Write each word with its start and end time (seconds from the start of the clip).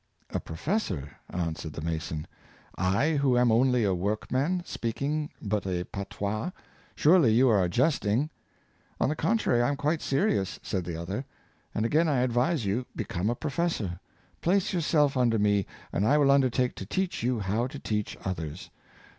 ""A 0.31 0.39
professor? 0.39 1.17
'^ 1.33 1.37
answered 1.39 1.73
the 1.73 1.81
mason 1.83 2.25
—"I, 2.95 3.17
who 3.17 3.37
am 3.37 3.51
only 3.51 3.83
a 3.83 3.93
workman, 3.93 4.63
speaking 4.65 5.29
but 5.43 5.67
a 5.67 5.83
patois! 5.83 6.49
Surely 6.95 7.33
you 7.33 7.49
are 7.49 7.69
jesting? 7.69 8.31
"''On 8.99 9.09
the 9.09 9.15
contrary, 9.15 9.61
I 9.61 9.69
am 9.69 9.75
quite 9.75 10.01
serious," 10.01 10.59
said 10.63 10.85
the 10.85 10.99
other," 10.99 11.23
and 11.75 11.85
again 11.85 12.07
I 12.09 12.21
advise 12.21 12.65
you— 12.65 12.87
become 13.05 13.29
a 13.29 13.35
professor; 13.35 13.99
place 14.41 14.73
your 14.73 14.81
self 14.81 15.15
under 15.15 15.37
me, 15.37 15.67
and 15.93 16.03
I 16.03 16.17
will 16.17 16.31
undertake 16.31 16.73
to 16.77 16.85
teach 16.87 17.21
you 17.21 17.39
how 17.39 17.67
to 17.67 17.77
teach 17.77 18.17
others." 18.25 18.71